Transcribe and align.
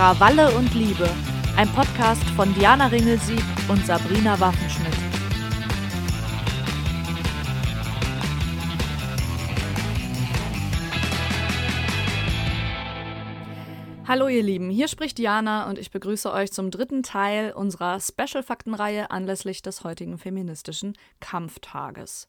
Krawalle 0.00 0.50
und 0.56 0.72
Liebe, 0.72 1.06
ein 1.58 1.68
Podcast 1.74 2.24
von 2.30 2.54
Diana 2.54 2.86
Ringelsieg 2.86 3.44
und 3.68 3.84
Sabrina 3.84 4.40
Waffenschmidt. 4.40 4.94
Hallo 14.08 14.28
ihr 14.28 14.42
Lieben, 14.42 14.70
hier 14.70 14.88
spricht 14.88 15.18
Diana 15.18 15.68
und 15.68 15.78
ich 15.78 15.90
begrüße 15.90 16.32
euch 16.32 16.50
zum 16.50 16.70
dritten 16.70 17.02
Teil 17.02 17.52
unserer 17.52 18.00
Special-Faktenreihe 18.00 19.10
anlässlich 19.10 19.60
des 19.60 19.84
heutigen 19.84 20.16
feministischen 20.16 20.94
Kampftages. 21.20 22.26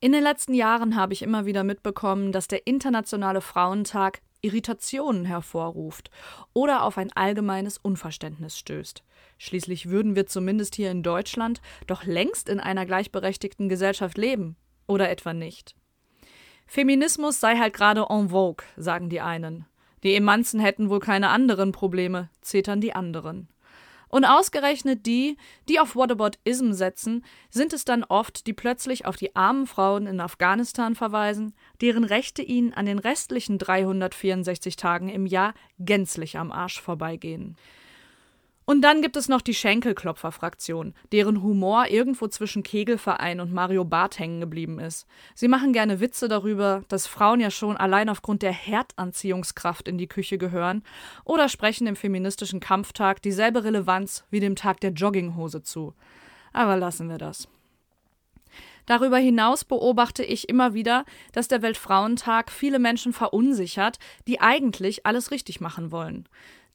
In 0.00 0.12
den 0.12 0.22
letzten 0.22 0.52
Jahren 0.52 0.96
habe 0.96 1.14
ich 1.14 1.22
immer 1.22 1.46
wieder 1.46 1.64
mitbekommen, 1.64 2.30
dass 2.30 2.46
der 2.46 2.66
Internationale 2.66 3.40
Frauentag 3.40 4.20
Irritationen 4.40 5.24
hervorruft 5.24 6.10
oder 6.52 6.84
auf 6.84 6.98
ein 6.98 7.12
allgemeines 7.14 7.78
Unverständnis 7.78 8.58
stößt. 8.58 9.02
Schließlich 9.38 9.88
würden 9.88 10.16
wir 10.16 10.26
zumindest 10.26 10.74
hier 10.74 10.90
in 10.90 11.02
Deutschland 11.02 11.60
doch 11.86 12.04
längst 12.04 12.48
in 12.48 12.60
einer 12.60 12.86
gleichberechtigten 12.86 13.68
Gesellschaft 13.68 14.16
leben. 14.18 14.56
Oder 14.86 15.10
etwa 15.10 15.32
nicht? 15.32 15.74
Feminismus 16.66 17.40
sei 17.40 17.56
halt 17.56 17.74
gerade 17.74 18.06
en 18.08 18.30
vogue, 18.30 18.64
sagen 18.76 19.08
die 19.08 19.20
einen. 19.20 19.66
Die 20.02 20.14
Emanzen 20.14 20.60
hätten 20.60 20.90
wohl 20.90 21.00
keine 21.00 21.30
anderen 21.30 21.72
Probleme, 21.72 22.30
zetern 22.40 22.80
die 22.80 22.94
anderen. 22.94 23.48
Und 24.16 24.24
ausgerechnet 24.24 25.04
die, 25.04 25.36
die 25.68 25.78
auf 25.78 25.94
Whataboutism 25.94 26.72
setzen, 26.72 27.22
sind 27.50 27.74
es 27.74 27.84
dann 27.84 28.02
oft, 28.02 28.46
die 28.46 28.54
plötzlich 28.54 29.04
auf 29.04 29.18
die 29.18 29.36
armen 29.36 29.66
Frauen 29.66 30.06
in 30.06 30.20
Afghanistan 30.20 30.94
verweisen, 30.94 31.52
deren 31.82 32.02
Rechte 32.02 32.40
ihnen 32.40 32.72
an 32.72 32.86
den 32.86 32.98
restlichen 32.98 33.58
364 33.58 34.76
Tagen 34.76 35.10
im 35.10 35.26
Jahr 35.26 35.52
gänzlich 35.78 36.38
am 36.38 36.50
Arsch 36.50 36.80
vorbeigehen. 36.80 37.58
Und 38.68 38.82
dann 38.82 39.00
gibt 39.00 39.16
es 39.16 39.28
noch 39.28 39.42
die 39.42 39.54
Schenkelklopfer-Fraktion, 39.54 40.92
deren 41.12 41.40
Humor 41.40 41.86
irgendwo 41.86 42.26
zwischen 42.26 42.64
Kegelverein 42.64 43.38
und 43.38 43.52
Mario 43.52 43.84
Barth 43.84 44.18
hängen 44.18 44.40
geblieben 44.40 44.80
ist. 44.80 45.06
Sie 45.36 45.46
machen 45.46 45.72
gerne 45.72 46.00
Witze 46.00 46.26
darüber, 46.26 46.82
dass 46.88 47.06
Frauen 47.06 47.38
ja 47.38 47.52
schon 47.52 47.76
allein 47.76 48.08
aufgrund 48.08 48.42
der 48.42 48.50
Herdanziehungskraft 48.50 49.86
in 49.86 49.98
die 49.98 50.08
Küche 50.08 50.36
gehören 50.36 50.82
oder 51.24 51.48
sprechen 51.48 51.86
im 51.86 51.94
feministischen 51.94 52.58
Kampftag 52.58 53.22
dieselbe 53.22 53.62
Relevanz 53.62 54.24
wie 54.30 54.40
dem 54.40 54.56
Tag 54.56 54.80
der 54.80 54.90
Jogginghose 54.90 55.62
zu. 55.62 55.94
Aber 56.52 56.76
lassen 56.76 57.08
wir 57.08 57.18
das. 57.18 57.46
Darüber 58.86 59.18
hinaus 59.18 59.64
beobachte 59.64 60.24
ich 60.24 60.48
immer 60.48 60.72
wieder, 60.72 61.04
dass 61.32 61.48
der 61.48 61.62
Weltfrauentag 61.62 62.50
viele 62.50 62.78
Menschen 62.78 63.12
verunsichert, 63.12 63.98
die 64.26 64.40
eigentlich 64.40 65.04
alles 65.04 65.30
richtig 65.30 65.60
machen 65.60 65.90
wollen. 65.90 66.28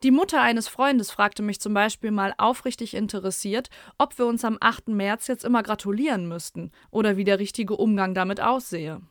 Die 0.03 0.11
Mutter 0.11 0.41
eines 0.41 0.67
Freundes 0.67 1.11
fragte 1.11 1.43
mich 1.43 1.61
zum 1.61 1.73
Beispiel 1.73 2.11
mal 2.11 2.33
aufrichtig 2.37 2.95
interessiert, 2.95 3.69
ob 3.97 4.17
wir 4.17 4.25
uns 4.25 4.43
am 4.43 4.57
8. 4.59 4.89
März 4.89 5.27
jetzt 5.27 5.45
immer 5.45 5.61
gratulieren 5.61 6.27
müssten 6.27 6.71
oder 6.89 7.17
wie 7.17 7.23
der 7.23 7.39
richtige 7.39 7.77
Umgang 7.77 8.13
damit 8.15 8.41
aussehe. 8.41 9.01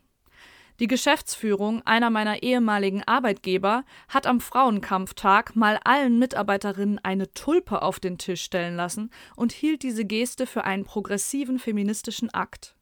Die 0.80 0.88
Geschäftsführung 0.88 1.82
einer 1.86 2.10
meiner 2.10 2.42
ehemaligen 2.42 3.04
Arbeitgeber 3.04 3.84
hat 4.08 4.26
am 4.26 4.40
Frauenkampftag 4.40 5.54
mal 5.54 5.78
allen 5.84 6.18
Mitarbeiterinnen 6.18 6.98
eine 6.98 7.32
Tulpe 7.34 7.82
auf 7.82 8.00
den 8.00 8.18
Tisch 8.18 8.42
stellen 8.42 8.76
lassen 8.76 9.10
und 9.36 9.52
hielt 9.52 9.82
diese 9.82 10.04
Geste 10.04 10.46
für 10.46 10.64
einen 10.64 10.84
progressiven 10.84 11.58
feministischen 11.58 12.32
Akt. 12.32 12.74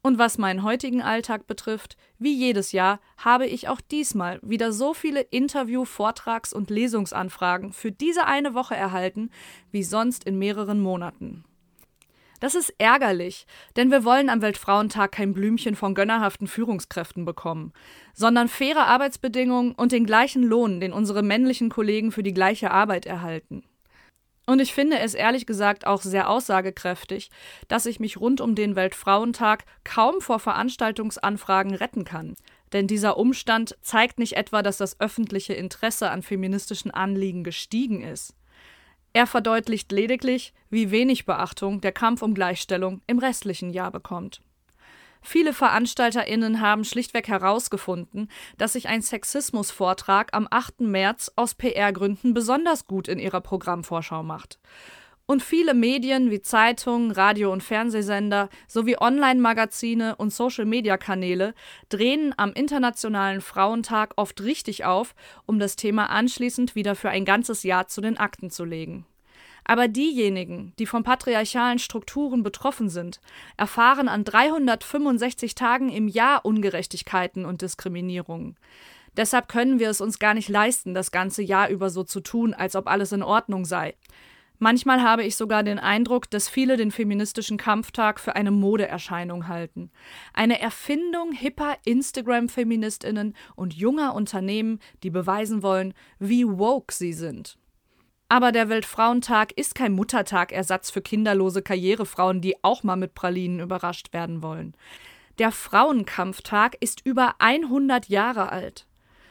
Und 0.00 0.18
was 0.18 0.38
meinen 0.38 0.62
heutigen 0.62 1.02
Alltag 1.02 1.46
betrifft, 1.46 1.96
wie 2.18 2.32
jedes 2.32 2.72
Jahr 2.72 3.00
habe 3.16 3.46
ich 3.46 3.68
auch 3.68 3.80
diesmal 3.80 4.38
wieder 4.42 4.72
so 4.72 4.94
viele 4.94 5.20
Interview-, 5.20 5.84
Vortrags- 5.84 6.52
und 6.52 6.70
Lesungsanfragen 6.70 7.72
für 7.72 7.90
diese 7.90 8.26
eine 8.26 8.54
Woche 8.54 8.76
erhalten, 8.76 9.30
wie 9.70 9.82
sonst 9.82 10.24
in 10.24 10.38
mehreren 10.38 10.80
Monaten. 10.80 11.44
Das 12.40 12.54
ist 12.54 12.72
ärgerlich, 12.78 13.46
denn 13.76 13.90
wir 13.90 14.04
wollen 14.04 14.30
am 14.30 14.42
Weltfrauentag 14.42 15.10
kein 15.10 15.34
Blümchen 15.34 15.74
von 15.74 15.94
gönnerhaften 15.94 16.46
Führungskräften 16.46 17.24
bekommen, 17.24 17.72
sondern 18.14 18.48
faire 18.48 18.86
Arbeitsbedingungen 18.86 19.72
und 19.72 19.90
den 19.90 20.06
gleichen 20.06 20.44
Lohn, 20.44 20.78
den 20.78 20.92
unsere 20.92 21.24
männlichen 21.24 21.68
Kollegen 21.68 22.12
für 22.12 22.22
die 22.22 22.34
gleiche 22.34 22.70
Arbeit 22.70 23.06
erhalten. 23.06 23.64
Und 24.48 24.62
ich 24.62 24.72
finde 24.72 24.98
es 24.98 25.12
ehrlich 25.12 25.44
gesagt 25.44 25.86
auch 25.86 26.00
sehr 26.00 26.30
aussagekräftig, 26.30 27.30
dass 27.68 27.84
ich 27.84 28.00
mich 28.00 28.16
rund 28.16 28.40
um 28.40 28.54
den 28.54 28.76
Weltfrauentag 28.76 29.66
kaum 29.84 30.22
vor 30.22 30.38
Veranstaltungsanfragen 30.38 31.74
retten 31.74 32.04
kann. 32.06 32.34
Denn 32.72 32.86
dieser 32.86 33.18
Umstand 33.18 33.76
zeigt 33.82 34.18
nicht 34.18 34.38
etwa, 34.38 34.62
dass 34.62 34.78
das 34.78 35.00
öffentliche 35.02 35.52
Interesse 35.52 36.10
an 36.10 36.22
feministischen 36.22 36.90
Anliegen 36.90 37.44
gestiegen 37.44 38.00
ist. 38.00 38.34
Er 39.12 39.26
verdeutlicht 39.26 39.92
lediglich, 39.92 40.54
wie 40.70 40.90
wenig 40.90 41.26
Beachtung 41.26 41.82
der 41.82 41.92
Kampf 41.92 42.22
um 42.22 42.32
Gleichstellung 42.32 43.02
im 43.06 43.18
restlichen 43.18 43.68
Jahr 43.68 43.90
bekommt. 43.90 44.40
Viele 45.30 45.52
VeranstalterInnen 45.52 46.62
haben 46.62 46.84
schlichtweg 46.84 47.28
herausgefunden, 47.28 48.30
dass 48.56 48.72
sich 48.72 48.88
ein 48.88 49.02
Sexismusvortrag 49.02 50.30
am 50.32 50.48
8. 50.50 50.80
März 50.80 51.30
aus 51.36 51.54
PR-Gründen 51.54 52.32
besonders 52.32 52.86
gut 52.86 53.08
in 53.08 53.18
ihrer 53.18 53.42
Programmvorschau 53.42 54.22
macht. 54.22 54.58
Und 55.26 55.42
viele 55.42 55.74
Medien 55.74 56.30
wie 56.30 56.40
Zeitungen, 56.40 57.10
Radio- 57.10 57.52
und 57.52 57.62
Fernsehsender 57.62 58.48
sowie 58.68 58.96
Online-Magazine 58.98 60.16
und 60.16 60.32
Social-Media-Kanäle 60.32 61.52
drehen 61.90 62.32
am 62.38 62.54
Internationalen 62.54 63.42
Frauentag 63.42 64.14
oft 64.16 64.40
richtig 64.40 64.86
auf, 64.86 65.14
um 65.44 65.58
das 65.58 65.76
Thema 65.76 66.08
anschließend 66.08 66.74
wieder 66.74 66.94
für 66.94 67.10
ein 67.10 67.26
ganzes 67.26 67.64
Jahr 67.64 67.86
zu 67.86 68.00
den 68.00 68.16
Akten 68.16 68.48
zu 68.48 68.64
legen. 68.64 69.04
Aber 69.68 69.86
diejenigen, 69.86 70.72
die 70.78 70.86
von 70.86 71.02
patriarchalen 71.02 71.78
Strukturen 71.78 72.42
betroffen 72.42 72.88
sind, 72.88 73.20
erfahren 73.58 74.08
an 74.08 74.24
365 74.24 75.54
Tagen 75.54 75.90
im 75.90 76.08
Jahr 76.08 76.46
Ungerechtigkeiten 76.46 77.44
und 77.44 77.60
Diskriminierungen. 77.60 78.56
Deshalb 79.18 79.46
können 79.46 79.78
wir 79.78 79.90
es 79.90 80.00
uns 80.00 80.18
gar 80.18 80.32
nicht 80.32 80.48
leisten, 80.48 80.94
das 80.94 81.10
ganze 81.10 81.42
Jahr 81.42 81.68
über 81.68 81.90
so 81.90 82.02
zu 82.02 82.20
tun, 82.20 82.54
als 82.54 82.76
ob 82.76 82.86
alles 82.86 83.12
in 83.12 83.22
Ordnung 83.22 83.66
sei. 83.66 83.94
Manchmal 84.58 85.02
habe 85.02 85.22
ich 85.22 85.36
sogar 85.36 85.62
den 85.62 85.78
Eindruck, 85.78 86.30
dass 86.30 86.48
viele 86.48 86.78
den 86.78 86.90
feministischen 86.90 87.58
Kampftag 87.58 88.20
für 88.20 88.36
eine 88.36 88.50
Modeerscheinung 88.50 89.48
halten. 89.48 89.90
Eine 90.32 90.60
Erfindung 90.60 91.32
hipper 91.32 91.76
Instagram-Feministinnen 91.84 93.36
und 93.54 93.74
junger 93.74 94.14
Unternehmen, 94.14 94.80
die 95.02 95.10
beweisen 95.10 95.62
wollen, 95.62 95.92
wie 96.18 96.46
woke 96.46 96.94
sie 96.94 97.12
sind. 97.12 97.58
Aber 98.28 98.52
der 98.52 98.68
Weltfrauentag 98.68 99.52
ist 99.52 99.74
kein 99.74 99.92
Muttertag-Ersatz 99.92 100.90
für 100.90 101.00
kinderlose 101.00 101.62
Karrierefrauen, 101.62 102.40
die 102.42 102.62
auch 102.62 102.82
mal 102.82 102.96
mit 102.96 103.14
Pralinen 103.14 103.60
überrascht 103.60 104.12
werden 104.12 104.42
wollen. 104.42 104.74
Der 105.38 105.50
Frauenkampftag 105.50 106.76
ist 106.80 107.04
über 107.06 107.36
100 107.38 108.08
Jahre 108.08 108.52
alt. 108.52 108.86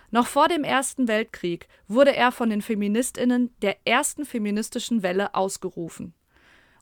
Noch 0.09 0.25
vor 0.25 0.47
dem 0.47 0.63
Ersten 0.63 1.07
Weltkrieg 1.07 1.67
wurde 1.87 2.15
er 2.15 2.31
von 2.31 2.49
den 2.49 2.61
Feministinnen 2.61 3.53
der 3.61 3.77
ersten 3.85 4.25
feministischen 4.25 5.03
Welle 5.03 5.35
ausgerufen. 5.35 6.13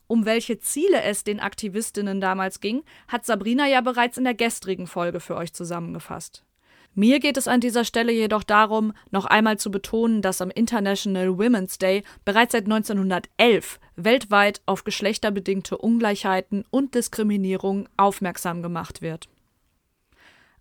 Um 0.06 0.24
welche 0.24 0.60
Ziele 0.60 1.02
es 1.02 1.24
den 1.24 1.40
Aktivistinnen 1.40 2.20
damals 2.20 2.60
ging, 2.60 2.84
hat 3.08 3.26
Sabrina 3.26 3.66
ja 3.66 3.80
bereits 3.80 4.16
in 4.16 4.24
der 4.24 4.34
gestrigen 4.34 4.86
Folge 4.86 5.18
für 5.18 5.34
euch 5.34 5.52
zusammengefasst. 5.52 6.44
Mir 6.98 7.20
geht 7.20 7.36
es 7.36 7.46
an 7.46 7.60
dieser 7.60 7.84
Stelle 7.84 8.10
jedoch 8.10 8.42
darum, 8.42 8.94
noch 9.10 9.26
einmal 9.26 9.58
zu 9.58 9.70
betonen, 9.70 10.22
dass 10.22 10.40
am 10.40 10.48
International 10.48 11.28
Women's 11.36 11.76
Day 11.76 12.02
bereits 12.24 12.52
seit 12.52 12.64
1911 12.64 13.78
weltweit 13.96 14.62
auf 14.64 14.82
geschlechterbedingte 14.82 15.76
Ungleichheiten 15.76 16.64
und 16.70 16.94
Diskriminierung 16.94 17.86
aufmerksam 17.98 18.62
gemacht 18.62 19.02
wird. 19.02 19.28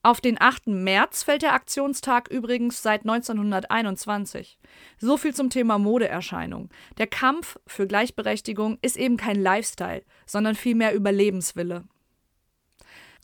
Auf 0.03 0.19
den 0.19 0.39
8. 0.39 0.67
März 0.67 1.23
fällt 1.23 1.41
der 1.41 1.53
Aktionstag 1.53 2.27
übrigens 2.27 2.83
seit 2.83 3.03
1921. 3.03 4.59
So 4.99 5.15
viel 5.15 5.33
zum 5.33 5.49
Thema 5.49 5.79
Modeerscheinung. 5.79 6.69
Der 6.97 7.07
Kampf 7.07 7.57
für 7.65 7.87
Gleichberechtigung 7.87 8.77
ist 8.81 8.97
eben 8.97 9.15
kein 9.15 9.41
Lifestyle, 9.41 10.03
sondern 10.25 10.55
vielmehr 10.55 10.93
Überlebenswille. 10.93 11.85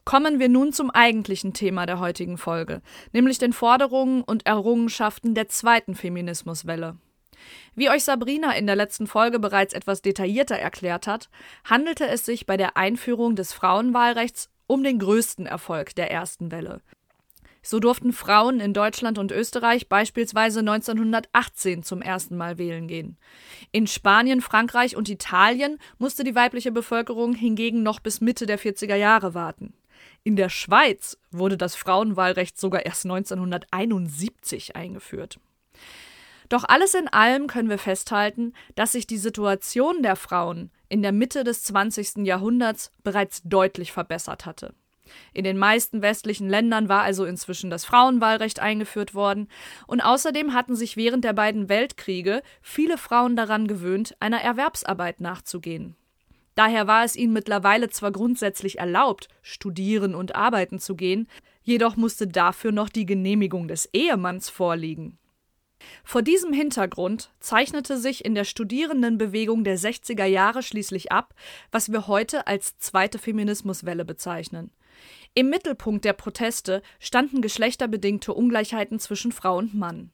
Kommen 0.03 0.39
wir 0.39 0.49
nun 0.49 0.73
zum 0.73 0.89
eigentlichen 0.89 1.53
Thema 1.53 1.85
der 1.85 1.99
heutigen 1.99 2.37
Folge, 2.37 2.81
nämlich 3.13 3.37
den 3.37 3.53
Forderungen 3.53 4.23
und 4.23 4.45
Errungenschaften 4.47 5.35
der 5.35 5.47
zweiten 5.47 5.95
Feminismuswelle. 5.95 6.97
Wie 7.75 7.89
euch 7.89 8.03
Sabrina 8.03 8.53
in 8.55 8.67
der 8.67 8.75
letzten 8.75 9.07
Folge 9.07 9.39
bereits 9.39 9.73
etwas 9.73 10.01
detaillierter 10.01 10.57
erklärt 10.57 11.07
hat, 11.07 11.29
handelte 11.63 12.07
es 12.07 12.25
sich 12.25 12.45
bei 12.45 12.57
der 12.57 12.77
Einführung 12.77 13.35
des 13.35 13.53
Frauenwahlrechts 13.53 14.49
um 14.67 14.83
den 14.83 14.99
größten 14.99 15.45
Erfolg 15.45 15.95
der 15.95 16.11
ersten 16.11 16.51
Welle. 16.51 16.81
So 17.63 17.79
durften 17.79 18.11
Frauen 18.11 18.59
in 18.59 18.73
Deutschland 18.73 19.19
und 19.19 19.31
Österreich 19.31 19.87
beispielsweise 19.87 20.61
1918 20.61 21.83
zum 21.83 22.01
ersten 22.01 22.35
Mal 22.35 22.57
wählen 22.57 22.87
gehen. 22.87 23.17
In 23.71 23.85
Spanien, 23.85 24.41
Frankreich 24.41 24.95
und 24.95 25.09
Italien 25.09 25.77
musste 25.99 26.23
die 26.23 26.33
weibliche 26.33 26.71
Bevölkerung 26.71 27.33
hingegen 27.33 27.83
noch 27.83 27.99
bis 27.99 28.19
Mitte 28.19 28.47
der 28.47 28.57
40er 28.57 28.95
Jahre 28.95 29.35
warten. 29.35 29.73
In 30.23 30.35
der 30.35 30.49
Schweiz 30.49 31.17
wurde 31.31 31.57
das 31.57 31.75
Frauenwahlrecht 31.75 32.59
sogar 32.59 32.85
erst 32.85 33.05
1971 33.05 34.75
eingeführt. 34.75 35.39
Doch 36.47 36.63
alles 36.67 36.93
in 36.93 37.07
allem 37.07 37.47
können 37.47 37.69
wir 37.69 37.79
festhalten, 37.79 38.53
dass 38.75 38.91
sich 38.91 39.07
die 39.07 39.17
Situation 39.17 40.03
der 40.03 40.15
Frauen 40.15 40.69
in 40.89 41.01
der 41.01 41.13
Mitte 41.13 41.43
des 41.43 41.63
20. 41.63 42.25
Jahrhunderts 42.25 42.91
bereits 43.03 43.41
deutlich 43.45 43.93
verbessert 43.93 44.45
hatte. 44.45 44.75
In 45.33 45.43
den 45.43 45.57
meisten 45.57 46.01
westlichen 46.01 46.49
Ländern 46.49 46.87
war 46.87 47.01
also 47.01 47.25
inzwischen 47.25 47.69
das 47.69 47.85
Frauenwahlrecht 47.85 48.59
eingeführt 48.59 49.15
worden, 49.15 49.47
und 49.87 50.01
außerdem 50.01 50.53
hatten 50.53 50.75
sich 50.75 50.97
während 50.97 51.23
der 51.23 51.33
beiden 51.33 51.69
Weltkriege 51.69 52.43
viele 52.61 52.97
Frauen 52.97 53.35
daran 53.35 53.67
gewöhnt, 53.67 54.15
einer 54.19 54.41
Erwerbsarbeit 54.41 55.19
nachzugehen. 55.19 55.95
Daher 56.55 56.87
war 56.87 57.03
es 57.03 57.15
ihnen 57.15 57.33
mittlerweile 57.33 57.89
zwar 57.89 58.11
grundsätzlich 58.11 58.79
erlaubt, 58.79 59.29
studieren 59.41 60.15
und 60.15 60.35
arbeiten 60.35 60.79
zu 60.79 60.95
gehen, 60.95 61.27
jedoch 61.63 61.95
musste 61.95 62.27
dafür 62.27 62.71
noch 62.71 62.89
die 62.89 63.05
Genehmigung 63.05 63.67
des 63.67 63.89
Ehemanns 63.93 64.49
vorliegen. 64.49 65.17
Vor 66.03 66.21
diesem 66.21 66.53
Hintergrund 66.53 67.31
zeichnete 67.39 67.97
sich 67.97 68.23
in 68.23 68.35
der 68.35 68.43
Studierendenbewegung 68.43 69.63
der 69.63 69.77
60er 69.77 70.25
Jahre 70.25 70.61
schließlich 70.61 71.11
ab, 71.11 71.33
was 71.71 71.91
wir 71.91 72.07
heute 72.07 72.47
als 72.47 72.77
zweite 72.77 73.17
Feminismuswelle 73.17 74.05
bezeichnen. 74.05 74.71
Im 75.33 75.49
Mittelpunkt 75.49 76.05
der 76.05 76.13
Proteste 76.13 76.81
standen 76.99 77.41
geschlechterbedingte 77.41 78.33
Ungleichheiten 78.33 78.99
zwischen 78.99 79.31
Frau 79.31 79.57
und 79.57 79.73
Mann. 79.73 80.11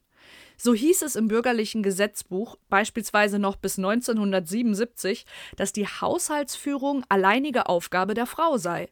So 0.58 0.74
hieß 0.74 1.04
es 1.04 1.16
im 1.16 1.28
bürgerlichen 1.28 1.84
Gesetzbuch 1.84 2.58
beispielsweise 2.70 3.40
noch 3.40 3.56
bis 3.56 3.78
1977, 3.78 5.26
dass 5.56 5.74
die 5.74 5.88
Haushaltsführung 5.88 7.06
alleinige 7.10 7.68
Aufgabe 7.70 8.14
der 8.14 8.26
Frau 8.26 8.58
sei. 8.58 8.90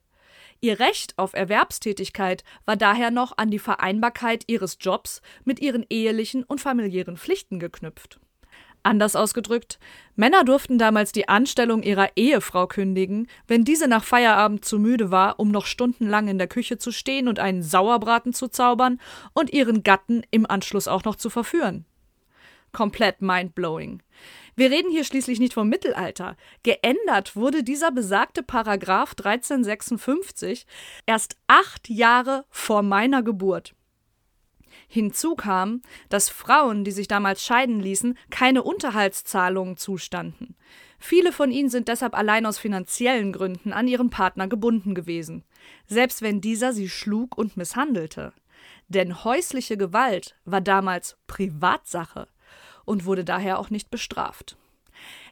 Ihr 0.62 0.80
Recht 0.80 1.18
auf 1.18 1.34
Erwerbstätigkeit 1.34 2.44
war 2.66 2.76
daher 2.76 3.12
noch 3.12 3.38
an 3.38 3.52
die 3.52 3.60
Vereinbarkeit 3.60 4.46
ihres 4.48 4.78
Jobs 4.80 5.22
mit 5.44 5.60
ihren 5.60 5.86
ehelichen 5.90 6.44
und 6.44 6.62
familiären 6.62 7.18
Pflichten 7.18 7.60
geknüpft. 7.60 8.20
Anders 8.86 9.16
ausgedrückt, 9.16 9.80
Männer 10.16 10.44
durften 10.44 10.78
damals 10.78 11.12
die 11.12 11.28
Anstellung 11.28 11.82
ihrer 11.82 12.10
Ehefrau 12.16 12.68
kündigen, 12.68 13.28
wenn 13.48 13.64
diese 13.64 13.88
nach 13.88 14.04
Feierabend 14.04 14.64
zu 14.64 14.78
müde 14.78 15.10
war, 15.10 15.40
um 15.40 15.50
noch 15.50 15.66
stundenlang 15.66 16.28
in 16.28 16.38
der 16.38 16.48
Küche 16.48 16.78
zu 16.78 16.92
stehen 16.92 17.28
und 17.28 17.40
einen 17.40 17.64
Sauerbraten 17.64 18.32
zu 18.32 18.48
zaubern 18.48 19.02
und 19.34 19.52
ihren 19.52 19.82
Gatten 19.82 20.22
im 20.30 20.46
Anschluss 20.46 20.88
auch 20.88 21.04
noch 21.04 21.16
zu 21.16 21.32
verführen. 21.32 21.86
Komplett 22.74 23.24
mindblowing. 23.24 24.04
Wir 24.56 24.70
reden 24.70 24.92
hier 24.92 25.04
schließlich 25.04 25.40
nicht 25.40 25.54
vom 25.54 25.68
Mittelalter. 25.68 26.38
Geändert 26.62 27.36
wurde 27.36 27.64
dieser 27.64 27.92
besagte 27.92 28.44
Paragraph 28.44 29.16
1356 29.18 30.68
erst 31.08 31.38
acht 31.48 31.90
Jahre 31.90 32.46
vor 32.52 32.84
meiner 32.84 33.24
Geburt. 33.24 33.74
Hinzu 34.95 35.36
kam, 35.36 35.81
dass 36.07 36.30
Frauen, 36.30 36.86
die 36.86 36.92
sich 36.92 37.09
damals 37.09 37.44
scheiden 37.44 37.81
ließen, 37.81 38.18
keine 38.30 38.63
Unterhaltszahlungen 38.63 39.75
zustanden. 39.75 40.56
Viele 41.00 41.33
von 41.33 41.51
ihnen 41.51 41.68
sind 41.69 41.89
deshalb 41.89 42.15
allein 42.15 42.45
aus 42.45 42.57
finanziellen 42.57 43.33
Gründen 43.33 43.74
an 43.74 43.89
ihren 43.89 44.09
Partner 44.09 44.47
gebunden 44.47 44.95
gewesen, 44.95 45.44
selbst 45.86 46.21
wenn 46.21 46.39
dieser 46.39 46.71
sie 46.71 46.88
schlug 46.88 47.38
und 47.38 47.57
misshandelte. 47.57 48.31
Denn 48.88 49.25
häusliche 49.25 49.75
Gewalt 49.75 50.38
war 50.45 50.62
damals 50.62 51.18
Privatsache 51.27 52.30
und 52.86 53.03
wurde 53.03 53.25
daher 53.25 53.59
auch 53.59 53.69
nicht 53.69 53.92
bestraft. 53.92 54.56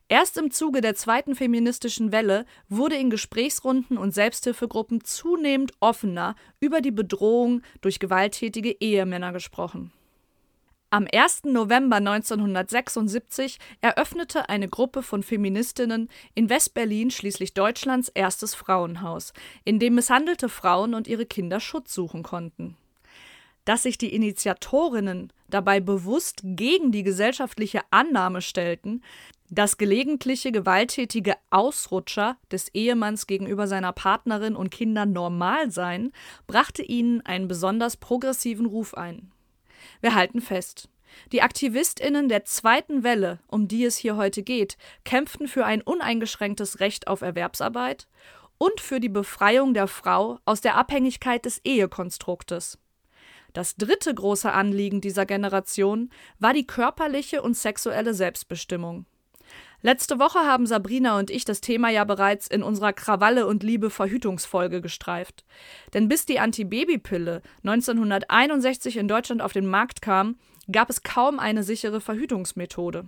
Erst 0.09 0.37
im 0.37 0.51
Zuge 0.51 0.81
der 0.81 0.95
zweiten 0.95 1.35
feministischen 1.35 2.11
Welle 2.11 2.45
wurde 2.69 2.95
in 2.95 3.09
Gesprächsrunden 3.09 3.97
und 3.97 4.13
Selbsthilfegruppen 4.13 5.03
zunehmend 5.03 5.71
offener 5.79 6.35
über 6.59 6.81
die 6.81 6.91
Bedrohung 6.91 7.61
durch 7.81 7.99
gewalttätige 7.99 8.79
Ehemänner 8.79 9.31
gesprochen. 9.31 9.91
Am 10.93 11.07
1. 11.11 11.45
November 11.45 11.95
1976 11.95 13.57
eröffnete 13.81 14.47
eine 14.49 14.69
Gruppe 14.69 15.01
von 15.01 15.23
Feministinnen 15.23 16.07
in 16.35 16.49
Westberlin 16.49 17.09
schließlich 17.09 17.55
Deutschlands 17.55 18.09
erstes 18.09 18.53
Frauenhaus, 18.53 19.33
in 19.65 19.79
dem 19.79 19.95
misshandelte 19.95 20.49
Frauen 20.49 20.93
und 20.93 21.07
ihre 21.07 21.25
Kinder 21.25 21.59
Schutz 21.59 21.95
suchen 21.95 22.21
konnten. 22.21 22.77
Dass 23.65 23.83
sich 23.83 23.97
die 23.97 24.13
Initiatorinnen 24.13 25.31
dabei 25.47 25.79
bewusst 25.79 26.41
gegen 26.43 26.91
die 26.91 27.03
gesellschaftliche 27.03 27.81
Annahme 27.91 28.41
stellten, 28.41 29.03
dass 29.49 29.77
gelegentliche 29.77 30.51
gewalttätige 30.51 31.35
Ausrutscher 31.51 32.37
des 32.51 32.69
Ehemanns 32.69 33.27
gegenüber 33.27 33.67
seiner 33.67 33.93
Partnerin 33.93 34.55
und 34.55 34.71
Kindern 34.71 35.13
normal 35.13 35.71
seien, 35.71 36.11
brachte 36.47 36.81
ihnen 36.81 37.21
einen 37.21 37.47
besonders 37.47 37.97
progressiven 37.97 38.65
Ruf 38.65 38.95
ein. 38.95 39.31
Wir 40.01 40.15
halten 40.15 40.41
fest. 40.41 40.89
Die 41.31 41.43
Aktivistinnen 41.43 42.27
der 42.29 42.45
zweiten 42.45 43.03
Welle, 43.03 43.39
um 43.47 43.67
die 43.67 43.85
es 43.85 43.97
hier 43.97 44.15
heute 44.15 44.41
geht, 44.41 44.77
kämpften 45.03 45.47
für 45.47 45.65
ein 45.65 45.83
uneingeschränktes 45.83 46.79
Recht 46.79 47.07
auf 47.07 47.21
Erwerbsarbeit 47.21 48.07
und 48.57 48.81
für 48.81 48.99
die 48.99 49.09
Befreiung 49.09 49.75
der 49.75 49.87
Frau 49.87 50.39
aus 50.45 50.61
der 50.61 50.75
Abhängigkeit 50.75 51.45
des 51.45 51.59
Ehekonstruktes. 51.63 52.79
Das 53.53 53.75
dritte 53.75 54.13
große 54.13 54.51
Anliegen 54.51 54.99
dieser 54.99 55.25
Generation 55.25 56.09
war 56.39 56.53
die 56.53 56.65
körperliche 56.65 57.41
und 57.41 57.55
sexuelle 57.55 58.13
Selbstbestimmung. 58.13 59.05
Letzte 59.81 60.17
Woche 60.17 60.39
haben 60.39 60.65
Sabrina 60.65 61.19
und 61.19 61.29
ich 61.29 61.43
das 61.45 61.59
Thema 61.59 61.89
ja 61.89 62.05
bereits 62.05 62.47
in 62.47 62.63
unserer 62.63 62.93
Krawalle 62.93 63.45
und 63.45 63.63
Liebe 63.63 63.89
Verhütungsfolge 63.89 64.81
gestreift. 64.81 65.43
Denn 65.93 66.07
bis 66.07 66.25
die 66.25 66.39
Antibabypille 66.39 67.41
1961 67.63 68.97
in 68.97 69.09
Deutschland 69.09 69.41
auf 69.41 69.51
den 69.51 69.67
Markt 69.67 70.01
kam, 70.01 70.37
gab 70.71 70.89
es 70.89 71.03
kaum 71.03 71.37
eine 71.37 71.63
sichere 71.63 71.99
Verhütungsmethode. 71.99 73.05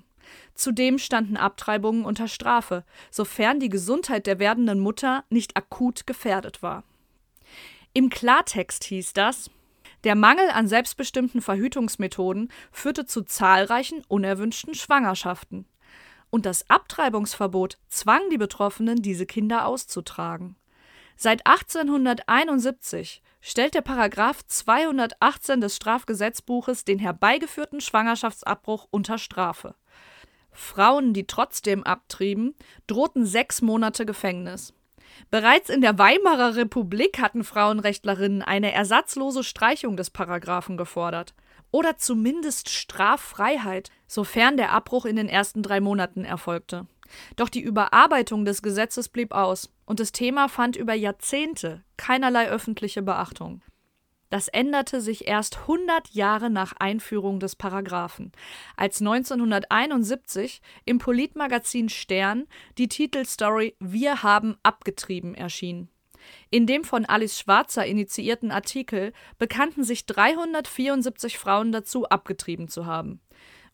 Zudem 0.53 0.97
standen 0.97 1.37
Abtreibungen 1.37 2.03
unter 2.03 2.27
Strafe, 2.27 2.83
sofern 3.09 3.59
die 3.59 3.69
Gesundheit 3.69 4.27
der 4.27 4.39
werdenden 4.39 4.79
Mutter 4.79 5.23
nicht 5.29 5.55
akut 5.55 6.05
gefährdet 6.05 6.61
war. 6.61 6.83
Im 7.93 8.09
Klartext 8.09 8.83
hieß 8.83 9.13
das, 9.13 9.49
der 10.05 10.15
Mangel 10.15 10.49
an 10.49 10.67
selbstbestimmten 10.67 11.41
Verhütungsmethoden 11.41 12.49
führte 12.71 13.05
zu 13.05 13.23
zahlreichen 13.23 14.03
unerwünschten 14.07 14.75
Schwangerschaften 14.75 15.67
und 16.29 16.45
das 16.45 16.69
Abtreibungsverbot 16.69 17.77
zwang 17.87 18.21
die 18.29 18.37
Betroffenen, 18.37 19.01
diese 19.01 19.25
Kinder 19.25 19.65
auszutragen. 19.65 20.55
Seit 21.15 21.47
1871 21.47 23.21
stellt 23.39 23.73
der 23.73 23.81
Paragraph 23.81 24.45
218 24.45 25.61
des 25.61 25.75
Strafgesetzbuches 25.75 26.83
den 26.83 26.99
herbeigeführten 26.99 27.79
Schwangerschaftsabbruch 27.79 28.87
unter 28.91 29.17
Strafe. 29.17 29.75
Frauen, 30.51 31.13
die 31.13 31.25
trotzdem 31.25 31.83
abtrieben, 31.83 32.55
drohten 32.87 33.25
sechs 33.25 33.61
Monate 33.61 34.05
Gefängnis. 34.05 34.73
Bereits 35.31 35.69
in 35.69 35.81
der 35.81 35.97
Weimarer 35.97 36.55
Republik 36.55 37.19
hatten 37.19 37.43
Frauenrechtlerinnen 37.43 38.41
eine 38.41 38.71
ersatzlose 38.71 39.43
Streichung 39.43 39.97
des 39.97 40.09
Paragraphen 40.09 40.77
gefordert 40.77 41.33
oder 41.71 41.97
zumindest 41.97 42.69
Straffreiheit, 42.69 43.89
sofern 44.07 44.57
der 44.57 44.71
Abbruch 44.71 45.05
in 45.05 45.15
den 45.15 45.27
ersten 45.27 45.61
drei 45.61 45.79
Monaten 45.79 46.23
erfolgte. 46.23 46.87
Doch 47.35 47.49
die 47.49 47.61
Überarbeitung 47.61 48.45
des 48.45 48.61
Gesetzes 48.61 49.09
blieb 49.09 49.33
aus 49.33 49.69
und 49.85 49.99
das 49.99 50.11
Thema 50.11 50.47
fand 50.47 50.75
über 50.75 50.93
Jahrzehnte 50.93 51.83
keinerlei 51.97 52.49
öffentliche 52.49 53.01
Beachtung. 53.01 53.61
Das 54.35 54.49
änderte 54.49 54.99
sich 54.99 55.29
erst 55.29 55.59
100 55.59 56.09
Jahre 56.09 56.49
nach 56.49 56.73
Einführung 56.77 57.39
des 57.39 57.55
Paragraphen, 57.55 58.33
als 58.75 58.99
1971 58.99 60.61
im 60.83 60.97
Politmagazin 60.97 61.87
Stern 61.87 62.45
die 62.77 62.89
Titelstory 62.89 63.77
Wir 63.79 64.23
haben 64.23 64.57
abgetrieben 64.61 65.35
erschien. 65.35 65.87
In 66.49 66.67
dem 66.67 66.83
von 66.83 67.05
Alice 67.05 67.39
Schwarzer 67.39 67.85
initiierten 67.85 68.51
Artikel 68.51 69.13
bekannten 69.37 69.85
sich 69.85 70.05
374 70.05 71.37
Frauen 71.37 71.71
dazu, 71.71 72.03
abgetrieben 72.03 72.67
zu 72.67 72.85
haben. 72.85 73.21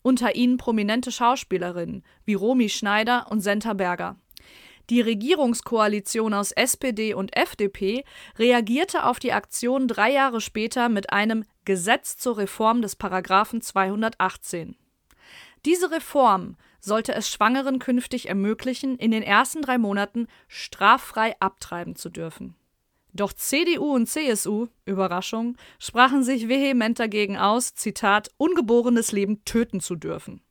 Unter 0.02 0.36
ihnen 0.36 0.58
prominente 0.58 1.10
Schauspielerinnen 1.10 2.04
wie 2.24 2.34
Romy 2.34 2.68
Schneider 2.68 3.26
und 3.32 3.40
Senta 3.40 3.72
Berger. 3.72 4.14
Die 4.92 5.00
Regierungskoalition 5.00 6.34
aus 6.34 6.52
SPD 6.52 7.14
und 7.14 7.34
FDP 7.34 8.04
reagierte 8.38 9.06
auf 9.06 9.18
die 9.18 9.32
Aktion 9.32 9.88
drei 9.88 10.12
Jahre 10.12 10.42
später 10.42 10.90
mit 10.90 11.14
einem 11.14 11.46
Gesetz 11.64 12.18
zur 12.18 12.36
Reform 12.36 12.82
des 12.82 12.94
Paragraphen 12.94 13.62
218. 13.62 14.76
Diese 15.64 15.90
Reform 15.92 16.56
sollte 16.78 17.14
es 17.14 17.30
Schwangeren 17.30 17.78
künftig 17.78 18.28
ermöglichen, 18.28 18.98
in 18.98 19.12
den 19.12 19.22
ersten 19.22 19.62
drei 19.62 19.78
Monaten 19.78 20.26
straffrei 20.46 21.40
abtreiben 21.40 21.96
zu 21.96 22.10
dürfen. 22.10 22.54
Doch 23.14 23.32
CDU 23.32 23.94
und 23.94 24.08
CSU, 24.08 24.66
Überraschung, 24.84 25.56
sprachen 25.78 26.22
sich 26.22 26.48
vehement 26.48 26.98
dagegen 26.98 27.38
aus, 27.38 27.72
Zitat, 27.72 28.28
ungeborenes 28.36 29.10
Leben 29.10 29.42
töten 29.46 29.80
zu 29.80 29.96
dürfen. 29.96 30.42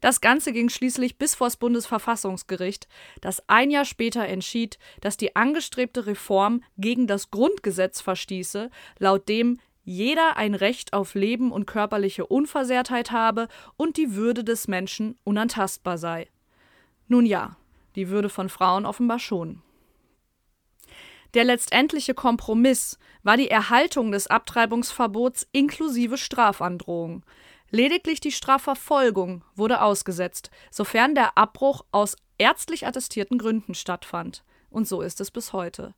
Das 0.00 0.20
Ganze 0.20 0.52
ging 0.52 0.68
schließlich 0.68 1.18
bis 1.18 1.34
vors 1.34 1.56
Bundesverfassungsgericht, 1.56 2.88
das 3.20 3.42
ein 3.48 3.70
Jahr 3.70 3.84
später 3.84 4.26
entschied, 4.26 4.78
dass 5.00 5.16
die 5.16 5.36
angestrebte 5.36 6.06
Reform 6.06 6.62
gegen 6.76 7.06
das 7.06 7.30
Grundgesetz 7.30 8.00
verstieße, 8.00 8.70
laut 8.98 9.28
dem 9.28 9.58
jeder 9.84 10.36
ein 10.36 10.54
Recht 10.54 10.92
auf 10.92 11.14
Leben 11.14 11.52
und 11.52 11.66
körperliche 11.66 12.26
Unversehrtheit 12.26 13.12
habe 13.12 13.46
und 13.76 13.96
die 13.96 14.14
Würde 14.14 14.42
des 14.42 14.66
Menschen 14.66 15.16
unantastbar 15.22 15.96
sei. 15.96 16.28
Nun 17.06 17.24
ja, 17.24 17.56
die 17.94 18.08
Würde 18.08 18.28
von 18.28 18.48
Frauen 18.48 18.84
offenbar 18.84 19.20
schon. 19.20 19.62
Der 21.34 21.44
letztendliche 21.44 22.14
Kompromiss 22.14 22.98
war 23.22 23.36
die 23.36 23.50
Erhaltung 23.50 24.10
des 24.10 24.26
Abtreibungsverbots 24.26 25.46
inklusive 25.52 26.16
Strafandrohung. 26.18 27.24
Lediglich 27.70 28.20
die 28.20 28.32
Strafverfolgung 28.32 29.42
wurde 29.54 29.82
ausgesetzt, 29.82 30.50
sofern 30.70 31.14
der 31.14 31.36
Abbruch 31.36 31.84
aus 31.90 32.16
ärztlich 32.38 32.86
attestierten 32.86 33.38
Gründen 33.38 33.74
stattfand. 33.74 34.44
Und 34.70 34.86
so 34.86 35.00
ist 35.00 35.20
es 35.20 35.30
bis 35.30 35.52
heute. 35.52 35.94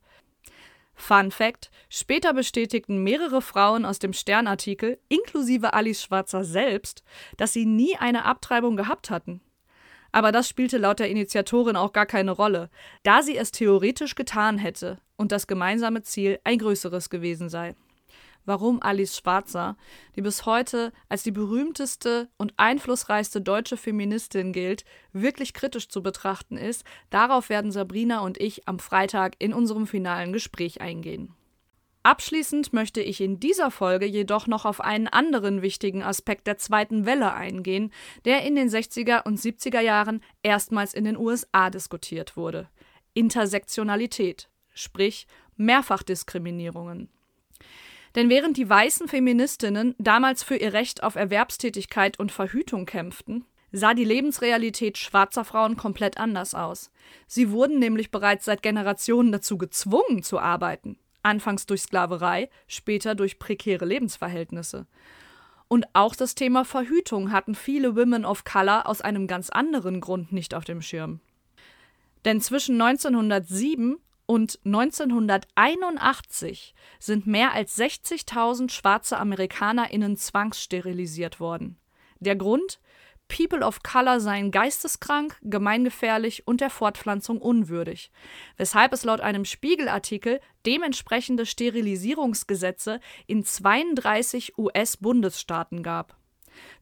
Fun 0.94 1.30
Fact: 1.30 1.70
Später 1.88 2.32
bestätigten 2.32 3.02
mehrere 3.02 3.40
Frauen 3.40 3.84
aus 3.84 3.98
dem 3.98 4.12
Sternartikel, 4.12 4.98
inklusive 5.08 5.72
Alice 5.72 6.02
Schwarzer 6.02 6.44
selbst, 6.44 7.04
dass 7.36 7.52
sie 7.52 7.66
nie 7.66 7.96
eine 7.96 8.24
Abtreibung 8.24 8.76
gehabt 8.76 9.10
hatten. 9.10 9.40
Aber 10.10 10.32
das 10.32 10.48
spielte 10.48 10.78
laut 10.78 10.98
der 10.98 11.10
Initiatorin 11.10 11.76
auch 11.76 11.92
gar 11.92 12.06
keine 12.06 12.32
Rolle, 12.32 12.70
da 13.02 13.22
sie 13.22 13.36
es 13.36 13.52
theoretisch 13.52 14.14
getan 14.14 14.58
hätte 14.58 14.98
und 15.16 15.32
das 15.32 15.46
gemeinsame 15.46 16.02
Ziel 16.02 16.40
ein 16.44 16.58
größeres 16.58 17.10
gewesen 17.10 17.48
sei. 17.48 17.74
Warum 18.48 18.80
Alice 18.80 19.14
Schwarzer, 19.14 19.76
die 20.16 20.22
bis 20.22 20.46
heute 20.46 20.94
als 21.10 21.22
die 21.22 21.32
berühmteste 21.32 22.30
und 22.38 22.54
einflussreichste 22.56 23.42
deutsche 23.42 23.76
Feministin 23.76 24.54
gilt, 24.54 24.86
wirklich 25.12 25.52
kritisch 25.52 25.90
zu 25.90 26.02
betrachten 26.02 26.56
ist, 26.56 26.82
darauf 27.10 27.50
werden 27.50 27.72
Sabrina 27.72 28.20
und 28.20 28.40
ich 28.40 28.66
am 28.66 28.78
Freitag 28.78 29.34
in 29.38 29.52
unserem 29.52 29.86
finalen 29.86 30.32
Gespräch 30.32 30.80
eingehen. 30.80 31.34
Abschließend 32.04 32.72
möchte 32.72 33.02
ich 33.02 33.20
in 33.20 33.38
dieser 33.38 33.70
Folge 33.70 34.06
jedoch 34.06 34.46
noch 34.46 34.64
auf 34.64 34.80
einen 34.80 35.08
anderen 35.08 35.60
wichtigen 35.60 36.02
Aspekt 36.02 36.46
der 36.46 36.56
zweiten 36.56 37.04
Welle 37.04 37.34
eingehen, 37.34 37.92
der 38.24 38.46
in 38.46 38.56
den 38.56 38.70
60er 38.70 39.26
und 39.26 39.38
70er 39.38 39.80
Jahren 39.80 40.22
erstmals 40.42 40.94
in 40.94 41.04
den 41.04 41.18
USA 41.18 41.68
diskutiert 41.68 42.34
wurde. 42.34 42.70
Intersektionalität, 43.12 44.48
sprich 44.72 45.26
Mehrfachdiskriminierungen. 45.58 47.10
Denn 48.18 48.30
während 48.30 48.56
die 48.56 48.68
weißen 48.68 49.06
Feministinnen 49.06 49.94
damals 49.98 50.42
für 50.42 50.56
ihr 50.56 50.72
Recht 50.72 51.04
auf 51.04 51.14
Erwerbstätigkeit 51.14 52.18
und 52.18 52.32
Verhütung 52.32 52.84
kämpften, 52.84 53.44
sah 53.70 53.94
die 53.94 54.02
Lebensrealität 54.02 54.98
schwarzer 54.98 55.44
Frauen 55.44 55.76
komplett 55.76 56.18
anders 56.18 56.52
aus. 56.52 56.90
Sie 57.28 57.52
wurden 57.52 57.78
nämlich 57.78 58.10
bereits 58.10 58.44
seit 58.44 58.60
Generationen 58.60 59.30
dazu 59.30 59.56
gezwungen 59.56 60.24
zu 60.24 60.40
arbeiten 60.40 60.98
anfangs 61.22 61.66
durch 61.66 61.82
Sklaverei, 61.82 62.50
später 62.66 63.14
durch 63.14 63.38
prekäre 63.38 63.84
Lebensverhältnisse. 63.84 64.86
Und 65.68 65.86
auch 65.92 66.16
das 66.16 66.34
Thema 66.34 66.64
Verhütung 66.64 67.30
hatten 67.30 67.54
viele 67.54 67.94
Women 67.94 68.24
of 68.24 68.42
Color 68.42 68.86
aus 68.86 69.00
einem 69.00 69.28
ganz 69.28 69.48
anderen 69.48 70.00
Grund 70.00 70.32
nicht 70.32 70.54
auf 70.54 70.64
dem 70.64 70.82
Schirm. 70.82 71.20
Denn 72.24 72.40
zwischen 72.40 72.80
1907 72.80 73.98
und 74.30 74.60
1981 74.66 76.74
sind 76.98 77.26
mehr 77.26 77.54
als 77.54 77.78
60.000 77.78 78.70
schwarze 78.70 79.16
AmerikanerInnen 79.16 80.18
zwangssterilisiert 80.18 81.40
worden. 81.40 81.78
Der 82.20 82.36
Grund? 82.36 82.78
People 83.28 83.64
of 83.64 83.82
Color 83.82 84.20
seien 84.20 84.50
geisteskrank, 84.50 85.38
gemeingefährlich 85.42 86.46
und 86.46 86.60
der 86.60 86.68
Fortpflanzung 86.68 87.38
unwürdig, 87.38 88.10
weshalb 88.58 88.92
es 88.92 89.04
laut 89.04 89.20
einem 89.20 89.46
Spiegelartikel 89.46 90.40
dementsprechende 90.66 91.46
Sterilisierungsgesetze 91.46 93.00
in 93.26 93.44
32 93.44 94.58
US-Bundesstaaten 94.58 95.82
gab. 95.82 96.18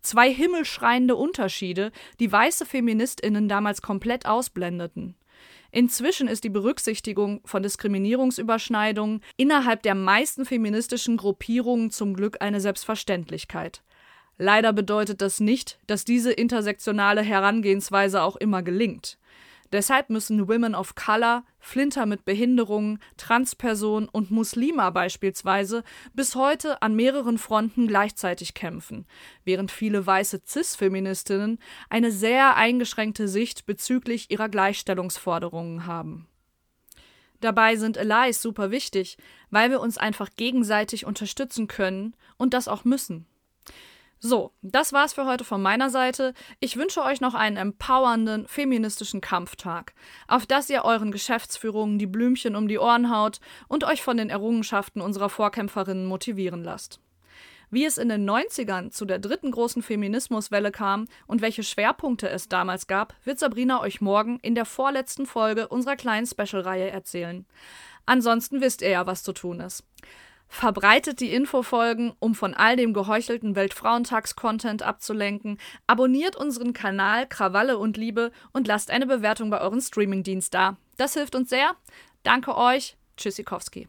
Zwei 0.02 0.32
himmelschreiende 0.32 1.14
Unterschiede, 1.14 1.92
die 2.18 2.32
weiße 2.32 2.66
Feministinnen 2.66 3.48
damals 3.48 3.82
komplett 3.82 4.26
ausblendeten. 4.26 5.14
Inzwischen 5.76 6.26
ist 6.26 6.42
die 6.42 6.48
Berücksichtigung 6.48 7.42
von 7.44 7.62
Diskriminierungsüberschneidungen 7.62 9.20
innerhalb 9.36 9.82
der 9.82 9.94
meisten 9.94 10.46
feministischen 10.46 11.18
Gruppierungen 11.18 11.90
zum 11.90 12.14
Glück 12.14 12.38
eine 12.40 12.62
Selbstverständlichkeit. 12.62 13.82
Leider 14.38 14.72
bedeutet 14.72 15.20
das 15.20 15.38
nicht, 15.38 15.78
dass 15.86 16.06
diese 16.06 16.32
intersektionale 16.32 17.20
Herangehensweise 17.20 18.22
auch 18.22 18.36
immer 18.36 18.62
gelingt. 18.62 19.18
Deshalb 19.72 20.10
müssen 20.10 20.48
Women 20.48 20.74
of 20.74 20.94
Color, 20.94 21.44
Flinter 21.58 22.06
mit 22.06 22.24
Behinderungen, 22.24 23.00
Transpersonen 23.16 24.08
und 24.08 24.30
Muslima 24.30 24.90
beispielsweise 24.90 25.82
bis 26.14 26.34
heute 26.34 26.82
an 26.82 26.94
mehreren 26.94 27.38
Fronten 27.38 27.88
gleichzeitig 27.88 28.54
kämpfen, 28.54 29.06
während 29.44 29.70
viele 29.70 30.06
weiße 30.06 30.42
Cis-Feministinnen 30.46 31.58
eine 31.90 32.12
sehr 32.12 32.56
eingeschränkte 32.56 33.28
Sicht 33.28 33.66
bezüglich 33.66 34.30
ihrer 34.30 34.48
Gleichstellungsforderungen 34.48 35.86
haben. 35.86 36.28
Dabei 37.40 37.76
sind 37.76 37.98
Allies 37.98 38.40
super 38.40 38.70
wichtig, 38.70 39.18
weil 39.50 39.70
wir 39.70 39.80
uns 39.80 39.98
einfach 39.98 40.30
gegenseitig 40.36 41.04
unterstützen 41.04 41.68
können 41.68 42.16
und 42.38 42.54
das 42.54 42.68
auch 42.68 42.84
müssen. 42.84 43.26
So, 44.18 44.52
das 44.62 44.94
war's 44.94 45.12
für 45.12 45.26
heute 45.26 45.44
von 45.44 45.60
meiner 45.60 45.90
Seite. 45.90 46.32
Ich 46.58 46.76
wünsche 46.76 47.02
euch 47.02 47.20
noch 47.20 47.34
einen 47.34 47.58
empowernden, 47.58 48.48
feministischen 48.48 49.20
Kampftag, 49.20 49.92
auf 50.26 50.46
dass 50.46 50.70
ihr 50.70 50.84
euren 50.84 51.12
Geschäftsführungen 51.12 51.98
die 51.98 52.06
Blümchen 52.06 52.56
um 52.56 52.66
die 52.66 52.78
Ohren 52.78 53.10
haut 53.10 53.40
und 53.68 53.84
euch 53.84 54.02
von 54.02 54.16
den 54.16 54.30
Errungenschaften 54.30 55.02
unserer 55.02 55.28
Vorkämpferinnen 55.28 56.06
motivieren 56.06 56.64
lasst. 56.64 57.00
Wie 57.68 57.84
es 57.84 57.98
in 57.98 58.08
den 58.08 58.28
90ern 58.28 58.90
zu 58.90 59.04
der 59.04 59.18
dritten 59.18 59.50
großen 59.50 59.82
Feminismuswelle 59.82 60.70
kam 60.70 61.08
und 61.26 61.42
welche 61.42 61.64
Schwerpunkte 61.64 62.28
es 62.28 62.48
damals 62.48 62.86
gab, 62.86 63.14
wird 63.24 63.38
Sabrina 63.38 63.80
euch 63.80 64.00
morgen 64.00 64.38
in 64.40 64.54
der 64.54 64.64
vorletzten 64.64 65.26
Folge 65.26 65.68
unserer 65.68 65.96
kleinen 65.96 66.26
Special-Reihe 66.26 66.90
erzählen. 66.90 67.44
Ansonsten 68.06 68.60
wisst 68.60 68.82
ihr 68.82 68.90
ja, 68.90 69.06
was 69.06 69.24
zu 69.24 69.32
tun 69.32 69.60
ist. 69.60 69.84
Verbreitet 70.48 71.20
die 71.20 71.32
Infofolgen, 71.32 72.14
um 72.18 72.34
von 72.34 72.54
all 72.54 72.76
dem 72.76 72.92
geheuchelten 72.92 73.56
Weltfrauentags-Content 73.56 74.82
abzulenken. 74.82 75.58
Abonniert 75.86 76.36
unseren 76.36 76.72
Kanal 76.72 77.26
Krawalle 77.26 77.78
und 77.78 77.96
Liebe 77.96 78.30
und 78.52 78.66
lasst 78.66 78.90
eine 78.90 79.06
Bewertung 79.06 79.50
bei 79.50 79.60
euren 79.60 79.80
Streamingdienst 79.80 80.54
da. 80.54 80.76
Das 80.96 81.14
hilft 81.14 81.34
uns 81.34 81.50
sehr. 81.50 81.72
Danke 82.22 82.56
euch. 82.56 82.96
Tschüssikowski. 83.16 83.88